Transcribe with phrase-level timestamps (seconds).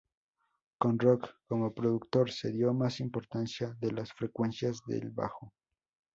[0.79, 5.53] Con Rock como productor se dio más importancia a las frecuencias del bajo.